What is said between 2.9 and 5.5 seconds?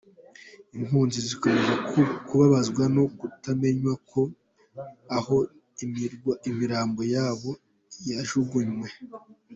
no kutamenya aho